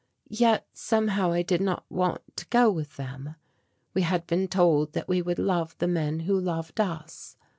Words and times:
Yet 0.31 0.65
somehow 0.73 1.31
I 1.31 1.43
did 1.43 1.61
not 1.61 1.85
want 1.87 2.23
to 2.37 2.47
go 2.47 2.71
with 2.71 2.97
them. 2.97 3.35
We 3.93 4.01
had 4.01 4.25
been 4.25 4.47
told 4.47 4.93
that 4.93 5.07
we 5.07 5.21
would 5.21 5.37
love 5.37 5.77
the 5.77 5.87
men 5.87 6.21
who 6.21 6.39
loved 6.39 6.79
us. 6.81 7.37